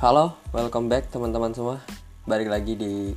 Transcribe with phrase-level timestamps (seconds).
[0.00, 1.76] Halo, welcome back teman-teman semua.
[2.24, 3.12] Balik lagi di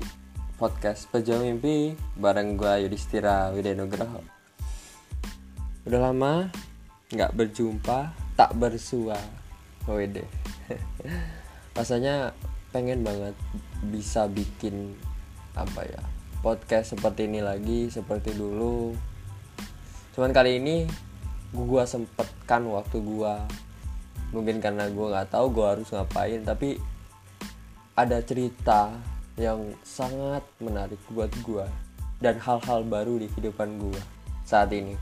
[0.60, 4.20] podcast Pejuang Mimpi bareng gue Yudhistira Widenugraha.
[5.88, 6.52] Udah lama
[7.08, 9.16] nggak berjumpa, tak bersua.
[9.88, 10.28] Wede.
[11.80, 12.36] Rasanya
[12.76, 13.40] pengen banget
[13.88, 14.92] bisa bikin
[15.56, 16.04] apa ya
[16.44, 18.92] podcast seperti ini lagi seperti dulu.
[20.20, 20.84] Cuman kali ini
[21.56, 23.34] gue sempetkan waktu gue
[24.34, 26.82] mungkin karena gue nggak tahu gue harus ngapain tapi
[27.94, 28.90] ada cerita
[29.38, 31.66] yang sangat menarik buat gue
[32.18, 34.02] dan hal-hal baru di kehidupan gue
[34.42, 34.98] saat ini.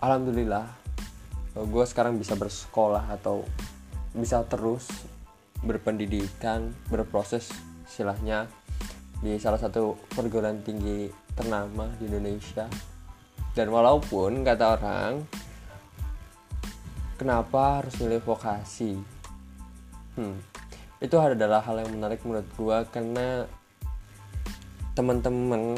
[0.00, 0.64] Alhamdulillah
[1.56, 3.44] gue sekarang bisa bersekolah atau
[4.12, 4.88] bisa terus
[5.64, 7.48] berpendidikan berproses
[7.88, 8.44] istilahnya
[9.24, 12.68] di salah satu perguruan tinggi ternama di Indonesia.
[13.56, 15.24] Dan walaupun kata orang
[17.16, 18.96] kenapa harus milih vokasi?
[20.16, 20.40] Hmm,
[21.00, 23.44] itu adalah hal yang menarik menurut gue karena
[24.96, 25.76] teman-teman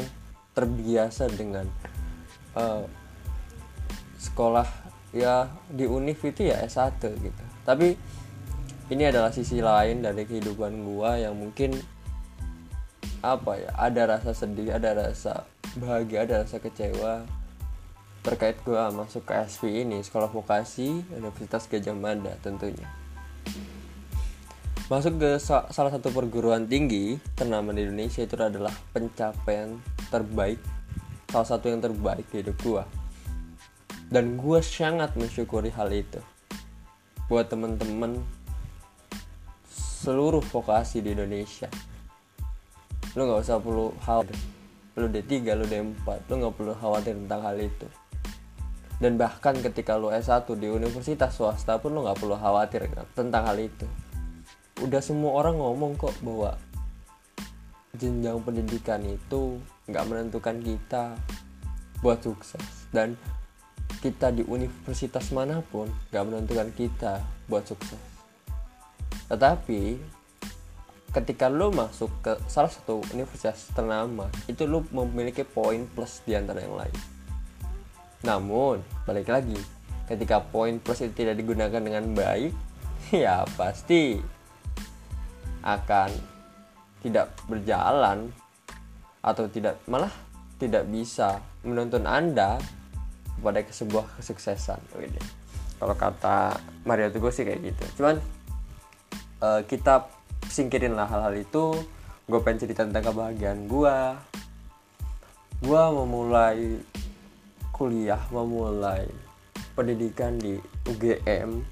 [0.55, 1.67] terbiasa dengan
[2.55, 2.87] uh,
[4.19, 4.67] sekolah
[5.15, 7.45] ya di univ itu ya S1 gitu.
[7.67, 7.99] Tapi
[8.89, 11.75] ini adalah sisi lain dari kehidupan gue yang mungkin
[13.19, 15.43] apa ya ada rasa sedih ada rasa
[15.75, 17.27] bahagia ada rasa kecewa
[18.23, 22.87] terkait gue masuk ke SV ini sekolah vokasi Universitas Gajah Mada tentunya.
[24.89, 29.77] Masuk ke salah satu perguruan tinggi ternama di Indonesia itu adalah pencapaian
[30.09, 30.59] terbaik
[31.29, 32.85] salah satu yang terbaik di hidup gue
[34.09, 36.21] dan gue sangat mensyukuri hal itu.
[37.29, 38.25] Buat temen-temen
[39.69, 41.69] seluruh vokasi di Indonesia.
[43.13, 44.37] Lu nggak usah perlu khawatir.
[44.97, 47.87] Lu D3 lu D4 lu nggak perlu khawatir tentang hal itu
[48.99, 53.59] dan bahkan ketika lo S1 di universitas swasta pun lo nggak perlu khawatir tentang hal
[53.59, 53.87] itu.
[54.83, 56.59] Udah semua orang ngomong kok bahwa
[57.95, 61.15] jenjang pendidikan itu nggak menentukan kita
[62.03, 62.91] buat sukses.
[62.91, 63.15] Dan
[64.03, 68.03] kita di universitas mana pun nggak menentukan kita buat sukses.
[69.31, 69.95] Tetapi
[71.15, 76.61] ketika lo masuk ke salah satu universitas ternama itu lo memiliki poin plus di antara
[76.61, 77.18] yang lain
[78.27, 79.59] namun, balik lagi,
[80.11, 82.51] ketika poin plus itu tidak digunakan dengan baik,
[83.15, 84.19] ya pasti
[85.63, 86.11] akan
[87.03, 88.35] tidak berjalan
[89.23, 90.11] atau tidak malah
[90.59, 92.59] tidak bisa menuntun Anda
[93.39, 94.81] kepada sebuah kesuksesan.
[95.79, 98.03] Kalau kata Mario Teguh sih kayak gitu.
[98.03, 98.19] Cuman
[99.39, 100.11] uh, kita
[100.51, 101.79] singkirin lah hal-hal itu.
[102.29, 103.99] Gue pengen cerita tentang kebahagiaan gue.
[105.63, 106.83] Gue memulai
[107.79, 109.07] kuliah memulai
[109.79, 110.59] pendidikan di
[110.91, 111.63] UGM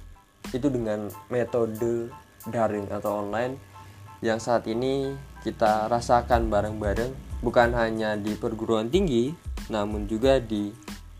[0.54, 2.14] itu dengan metode
[2.46, 3.58] daring atau online
[4.22, 5.12] yang saat ini
[5.42, 9.34] kita rasakan bareng-bareng bukan hanya di perguruan tinggi
[9.66, 10.70] namun juga di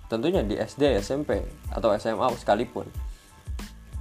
[0.07, 1.43] tentunya di SD, SMP
[1.75, 2.87] atau SMA sekalipun.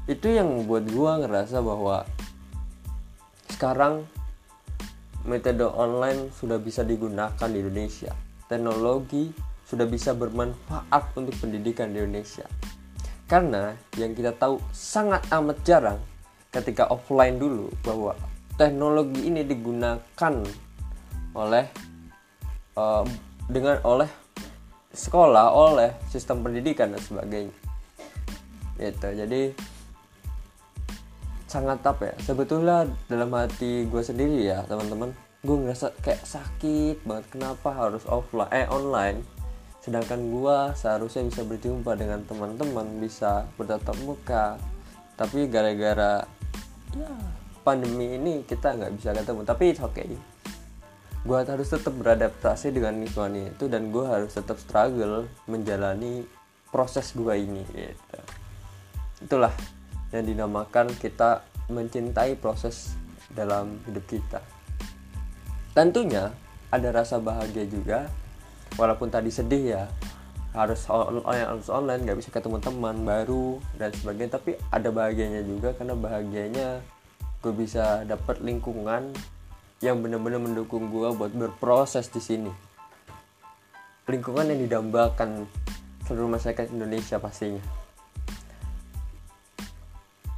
[0.06, 2.06] Itu yang membuat gua ngerasa bahwa
[3.50, 4.06] sekarang
[5.26, 8.14] metode online sudah bisa digunakan di Indonesia.
[8.46, 9.34] Teknologi
[9.66, 12.46] sudah bisa bermanfaat untuk pendidikan di Indonesia.
[13.26, 16.00] Karena yang kita tahu sangat amat jarang
[16.54, 18.14] ketika offline dulu bahwa
[18.56, 20.36] teknologi ini digunakan
[21.36, 21.66] oleh
[22.78, 23.04] uh,
[23.50, 24.08] dengan oleh
[24.96, 27.58] sekolah, oleh sistem pendidikan dan sebagainya.
[28.78, 29.08] Gitu.
[29.18, 29.42] Jadi
[31.50, 32.16] sangat apa ya?
[32.22, 35.12] Sebetulnya dalam hati gue sendiri ya teman-teman,
[35.42, 39.35] gue ngerasa kayak sakit banget kenapa harus offline eh online
[39.86, 44.58] sedangkan gua seharusnya bisa berjumpa dengan teman-teman bisa bertatap muka.
[45.14, 46.26] Tapi gara-gara
[46.98, 47.14] ya
[47.62, 49.46] pandemi ini kita nggak bisa ketemu.
[49.46, 50.10] Tapi it's okay.
[51.22, 56.26] Gua harus tetap beradaptasi dengan lingkungan itu dan gua harus tetap struggle menjalani
[56.74, 58.20] proses gua ini gitu.
[59.22, 59.54] Itulah
[60.10, 62.98] yang dinamakan kita mencintai proses
[63.30, 64.42] dalam hidup kita.
[65.78, 66.34] Tentunya
[66.74, 68.10] ada rasa bahagia juga
[68.76, 69.84] walaupun tadi sedih ya
[70.56, 74.40] harus online harus online nggak bisa ketemu teman baru dan sebagainya.
[74.40, 76.80] Tapi ada bahagianya juga karena bahagianya
[77.44, 79.12] gue bisa dapat lingkungan
[79.84, 82.52] yang benar-benar mendukung gue buat berproses di sini.
[84.08, 85.44] Lingkungan yang didambakan
[86.08, 87.62] seluruh masyarakat Indonesia pastinya.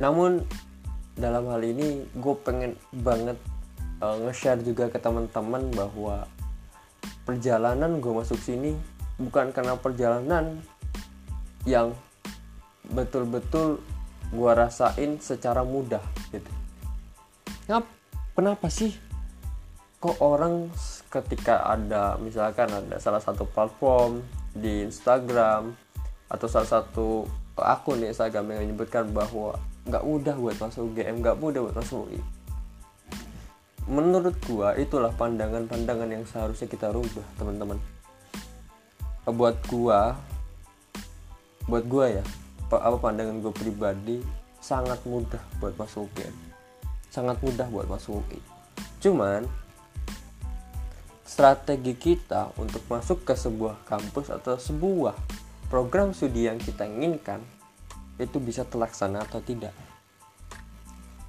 [0.01, 0.42] Namun
[1.13, 3.38] dalam hal ini gue pengen banget
[4.01, 6.25] uh, nge-share juga ke teman-teman bahwa
[7.28, 8.72] perjalanan gue masuk sini
[9.20, 10.64] bukan karena perjalanan
[11.68, 11.92] yang
[12.88, 13.84] betul-betul
[14.32, 16.48] gue rasain secara mudah gitu.
[17.68, 17.84] Ngap,
[18.32, 18.96] kenapa sih
[20.00, 20.72] kok orang
[21.12, 24.24] ketika ada misalkan ada salah satu platform
[24.56, 25.76] di Instagram
[26.32, 27.28] atau salah satu
[27.60, 32.08] akun di Instagram yang menyebutkan bahwa nggak mudah buat masuk UGM nggak mudah buat masuk
[32.08, 32.37] UI
[33.88, 37.80] menurut gua itulah pandangan-pandangan yang seharusnya kita rubah teman-teman.
[39.28, 40.16] Buat gua
[41.68, 42.24] buat gua ya
[42.68, 44.18] apa pandangan gue pribadi
[44.60, 46.36] sangat mudah buat masuk UGM
[47.07, 48.39] sangat mudah buat masuk UI
[49.00, 49.48] cuman
[51.24, 55.16] strategi kita untuk masuk ke sebuah kampus atau sebuah
[55.72, 57.44] program studi yang kita inginkan
[58.18, 59.75] itu bisa terlaksana atau tidak.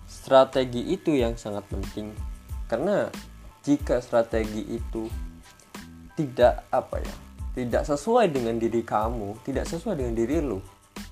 [0.09, 2.17] Strategi itu yang sangat penting
[2.69, 3.09] karena
[3.65, 5.09] jika strategi itu
[6.15, 7.15] tidak apa ya
[7.59, 10.63] tidak sesuai dengan diri kamu tidak sesuai dengan diri lu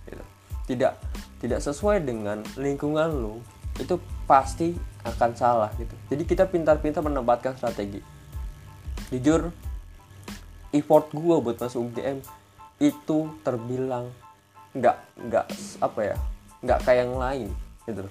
[0.06, 0.24] gitu.
[0.70, 1.00] tidak
[1.40, 3.42] tidak sesuai dengan lingkungan lu
[3.76, 4.72] itu pasti
[5.06, 5.94] akan salah gitu.
[6.10, 8.02] Jadi kita pintar-pintar menempatkan strategi.
[9.12, 9.54] Jujur
[10.74, 12.18] effort gue buat masuk UGM
[12.82, 14.10] itu terbilang
[14.76, 14.96] nggak
[15.30, 15.46] nggak
[15.80, 16.16] apa ya
[16.60, 17.48] nggak kayak yang lain
[17.86, 18.02] gitu.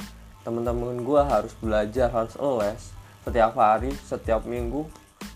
[0.46, 2.82] Teman-teman gue harus belajar harus les
[3.26, 4.86] setiap hari setiap minggu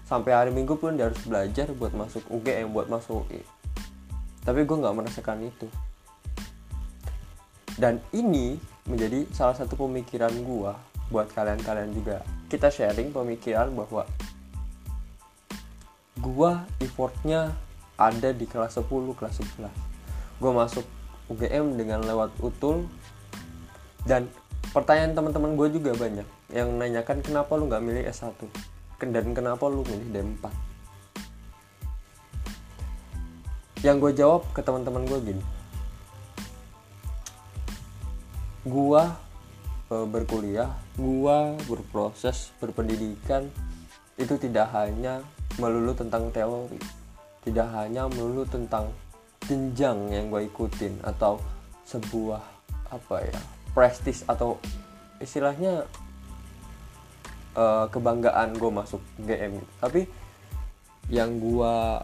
[0.06, 3.42] sampai hari minggu pun dia harus belajar buat masuk UGM buat masuk UI
[4.50, 5.68] tapi gue nggak merasakan itu.
[7.78, 8.60] Dan ini
[8.90, 10.76] menjadi salah satu pemikiran gua
[11.14, 12.26] buat kalian-kalian juga.
[12.52, 14.10] Kita sharing pemikiran bahwa
[16.20, 17.54] gua effortnya
[17.96, 19.70] ada di kelas 10 kelas 11
[20.42, 20.84] gua masuk
[21.30, 22.90] UGM dengan lewat utul
[24.04, 24.28] dan
[24.70, 28.38] pertanyaan teman-teman gue juga banyak yang nanyakan kenapa lu nggak milih S1
[29.00, 30.70] dan kenapa lu milih D4
[33.80, 35.44] yang gue jawab ke teman-teman gue gini.
[38.68, 39.16] Gua
[39.88, 43.48] e, berkuliah, gua berproses berpendidikan
[44.20, 45.24] itu tidak hanya
[45.56, 46.76] melulu tentang teori,
[47.48, 48.92] tidak hanya melulu tentang
[49.48, 51.40] jenjang yang gue ikutin atau
[51.88, 52.44] sebuah
[52.92, 54.60] apa ya prestis atau
[55.24, 55.88] istilahnya
[57.56, 60.04] e, kebanggaan gue masuk GM tapi
[61.08, 62.04] yang gue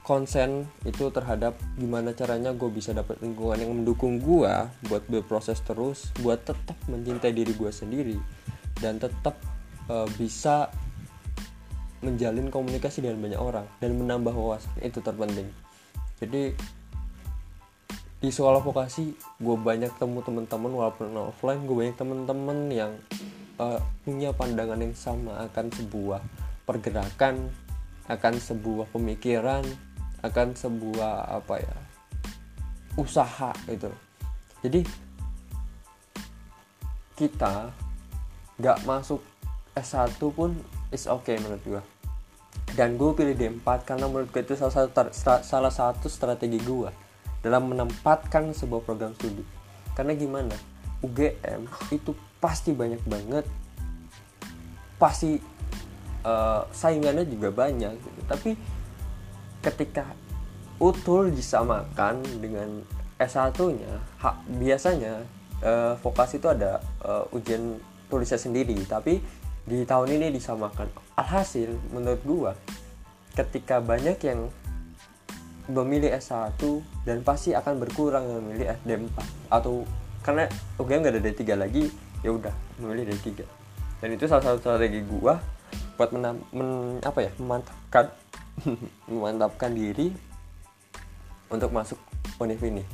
[0.00, 4.54] konsen itu terhadap gimana caranya gue bisa dapat lingkungan yang mendukung gue
[4.88, 8.16] buat berproses terus buat tetap mencintai diri gue sendiri
[8.80, 9.36] dan tetap
[9.92, 10.72] uh, bisa
[12.04, 14.72] menjalin komunikasi dengan banyak orang dan menambah wawasan.
[14.78, 15.48] Itu terpenting.
[16.20, 16.54] Jadi
[18.16, 22.92] di sekolah vokasi gue banyak temu teman-teman walaupun offline gue banyak teman-teman yang
[23.60, 23.76] uh,
[24.08, 26.20] punya pandangan yang sama akan sebuah
[26.64, 27.52] pergerakan
[28.08, 29.62] akan sebuah pemikiran
[30.24, 31.76] akan sebuah apa ya
[32.96, 33.92] usaha gitu.
[34.64, 34.80] Jadi
[37.20, 37.68] kita
[38.56, 39.20] nggak masuk
[39.76, 40.56] S1 pun
[40.88, 41.82] is okay menurut gue
[42.72, 45.12] dan gue pilih D4 karena menurut gue itu salah satu
[45.44, 47.05] salah satu strategi gue
[47.46, 49.46] dalam menempatkan sebuah program studi.
[49.94, 50.56] Karena gimana?
[51.06, 52.10] UGM itu
[52.42, 53.46] pasti banyak banget
[54.96, 55.36] pasti
[56.24, 58.20] uh, saingannya juga banyak gitu.
[58.24, 58.56] tapi
[59.60, 60.08] ketika
[60.80, 62.80] utul disamakan dengan
[63.16, 63.92] S1-nya
[64.60, 65.24] biasanya
[65.64, 67.80] uh, vokasi itu ada uh, ujian
[68.12, 68.76] tulisnya sendiri.
[68.84, 69.18] Tapi
[69.66, 70.86] di tahun ini disamakan.
[71.16, 72.52] Alhasil menurut gua
[73.32, 74.52] ketika banyak yang
[75.66, 76.58] memilih S1
[77.02, 79.18] dan pasti akan berkurang yang memilih SD4
[79.50, 79.82] atau
[80.22, 80.46] karena
[80.78, 81.84] UGM gak ada D3 lagi
[82.22, 83.42] ya udah memilih D3
[84.02, 85.38] dan itu salah satu strategi gua
[85.96, 88.12] buat menam, men, apa ya memantapkan
[89.10, 90.12] memantapkan diri
[91.48, 91.98] untuk masuk
[92.36, 92.84] univ ini.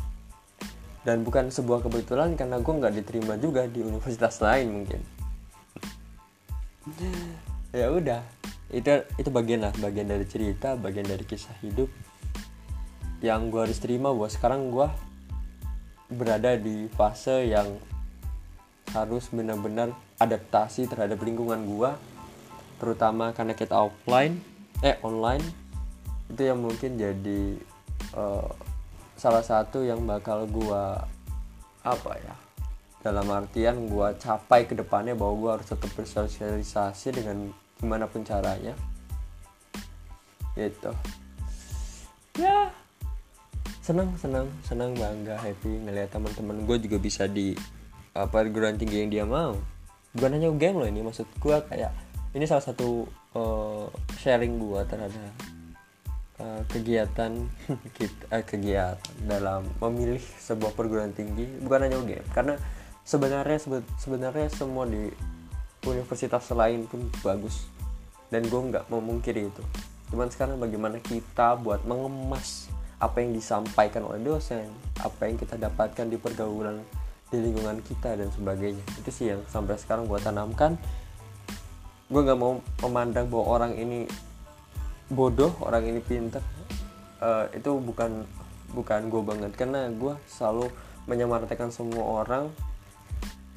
[1.02, 5.00] Dan bukan sebuah kebetulan karena gue nggak diterima juga di universitas lain mungkin.
[7.73, 8.21] Ya udah
[8.69, 8.85] itu
[9.17, 11.88] itu bagian lah bagian dari cerita bagian dari kisah hidup
[13.23, 14.87] yang gue harus terima bahwa sekarang gue
[16.12, 17.79] berada di fase yang
[18.93, 21.91] harus benar-benar adaptasi terhadap lingkungan gue
[22.83, 24.52] terutama karena kita offline
[24.83, 25.47] eh online.
[26.26, 27.55] Itu yang mungkin jadi
[28.19, 28.50] uh,
[29.14, 31.07] salah satu yang bakal gua
[31.87, 32.35] apa ya
[33.02, 38.75] dalam artian gua capai ke depannya bahwa gua harus tetap bersosialisasi dengan gimana pun caranya.
[40.59, 40.93] Gitu.
[42.37, 42.75] Ya
[43.82, 47.50] senang senang senang bangga happy ngeliat teman-teman gue juga bisa di
[48.14, 49.58] apa perguruan tinggi yang dia mau.
[50.14, 51.90] Bukan hanya game loh ini maksud gue kayak
[52.38, 53.90] ini salah satu uh,
[54.22, 55.34] sharing gue terhadap
[56.38, 57.42] uh, kegiatan
[57.98, 62.54] kita uh, kegiatan dalam memilih sebuah perguruan tinggi bukan hanya UGM karena
[63.02, 63.58] sebenarnya
[63.98, 65.10] sebenarnya semua di
[65.90, 67.66] universitas lain pun bagus.
[68.30, 69.62] Dan gue nggak memungkiri itu.
[70.08, 72.72] Cuman sekarang bagaimana kita buat mengemas
[73.02, 74.71] apa yang disampaikan oleh dosen
[75.02, 76.78] apa yang kita dapatkan di pergaulan
[77.32, 78.85] di lingkungan kita dan sebagainya.
[79.00, 80.76] Itu sih yang sampai sekarang gue tanamkan.
[82.12, 84.04] Gue nggak mau memandang bahwa orang ini
[85.09, 86.44] bodoh orang ini pinter.
[87.25, 88.28] Uh, itu bukan
[88.76, 89.50] bukan gue banget.
[89.56, 90.68] Karena gue selalu
[91.09, 92.52] menyamaratakan semua orang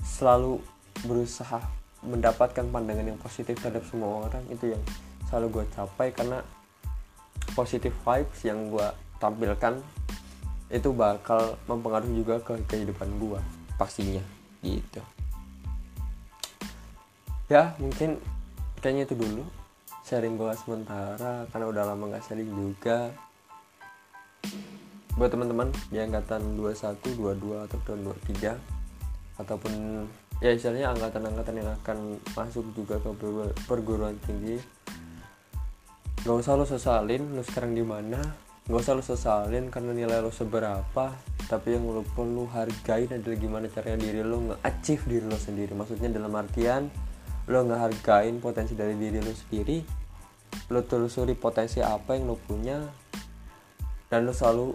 [0.08, 0.64] selalu
[1.04, 1.60] berusaha
[2.00, 4.42] mendapatkan pandangan yang positif terhadap semua orang.
[4.48, 4.84] Itu yang
[5.28, 6.40] selalu gue capai karena
[7.52, 8.88] positif vibes yang gue
[9.26, 9.82] tampilkan
[10.70, 13.40] itu bakal mempengaruhi juga ke kehidupan gue
[13.78, 14.22] pastinya.
[14.62, 15.02] Gitu.
[17.50, 18.22] Ya mungkin
[18.82, 19.46] kayaknya itu dulu
[20.06, 23.10] sharing gue sementara karena udah lama nggak sharing juga.
[25.18, 28.76] Buat teman-teman di angkatan 21, 22 atau 23
[29.40, 29.72] ataupun
[30.44, 33.10] ya istilahnya angkatan-angkatan yang akan masuk juga ke
[33.68, 34.60] perguruan tinggi
[36.26, 38.18] nggak usah lo sesalin lo sekarang di mana
[38.66, 41.14] nggak usah lo sesalin karena nilai lo seberapa
[41.46, 45.78] tapi yang lo perlu hargain adalah gimana caranya diri lo nge-achieve diri lo sendiri.
[45.78, 46.90] Maksudnya dalam artian
[47.46, 49.78] lo ngehargain potensi dari diri lo sendiri
[50.74, 52.82] lo telusuri potensi apa yang lo punya
[54.10, 54.74] dan lo selalu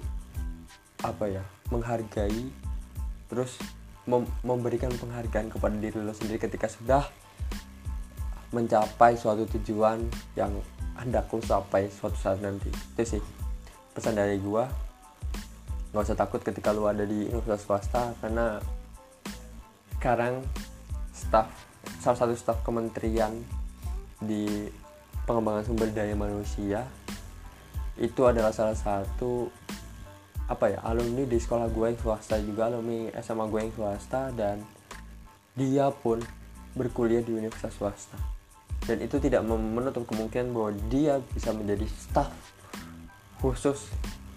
[1.03, 1.43] apa ya
[1.75, 2.47] menghargai
[3.27, 3.59] terus
[4.07, 7.03] mem memberikan penghargaan kepada diri lo sendiri ketika sudah
[8.55, 9.99] mencapai suatu tujuan
[10.39, 10.55] yang
[10.95, 12.71] hendak lo capai suatu saat nanti.
[12.71, 13.40] Itu sih
[13.95, 14.69] pesan dari gua
[15.91, 18.63] nggak usah takut ketika lu ada di universitas swasta karena
[19.99, 20.41] sekarang
[21.11, 21.51] staff
[21.99, 23.35] salah satu staff kementerian
[24.23, 24.71] di
[25.27, 26.87] pengembangan sumber daya manusia
[27.99, 29.51] itu adalah salah satu
[30.51, 34.63] apa ya alumni di sekolah gue yang swasta juga alumni SMA gue yang swasta dan
[35.55, 36.23] dia pun
[36.75, 38.19] berkuliah di universitas swasta.
[38.87, 42.33] Dan itu tidak menutup kemungkinan bahwa dia bisa menjadi staff
[43.41, 43.89] khusus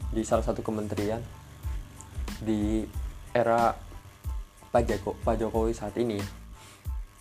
[0.09, 1.19] di salah satu kementerian
[2.39, 2.87] di
[3.35, 3.75] era
[4.71, 6.17] Pak Joko Pak Jokowi saat ini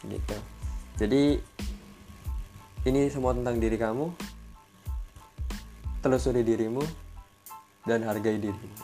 [0.07, 0.37] gitu.
[0.99, 1.39] Jadi
[2.87, 4.11] ini semua tentang diri kamu
[6.03, 6.83] telusuri dirimu
[7.87, 8.79] dan hargai dirimu.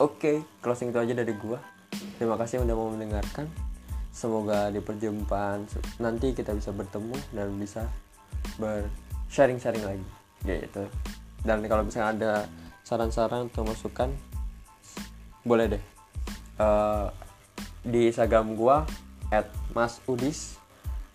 [0.00, 1.60] Oke closing itu aja dari gua.
[2.20, 3.48] Terima kasih udah mau mendengarkan.
[4.12, 5.64] Semoga di perjumpaan
[5.96, 7.88] nanti kita bisa bertemu dan bisa
[8.60, 10.06] bersharing-sharing lagi
[10.44, 10.84] gitu
[11.42, 12.32] dan kalau misalnya ada
[12.82, 14.10] saran-saran atau masukan
[15.42, 15.82] boleh deh.
[16.58, 17.10] Uh,
[17.82, 18.86] di Instagram gua
[19.34, 20.60] at mas udis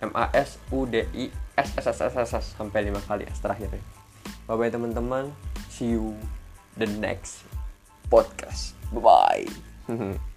[0.03, 3.39] m a s u d i s s s s s, sampai lima kali s
[3.39, 3.84] terakhir ya.
[4.46, 5.31] Bye bye teman-teman.
[5.72, 6.15] See you
[6.75, 7.48] the next
[8.12, 8.75] podcast.
[8.91, 9.03] Bye
[9.88, 10.17] bye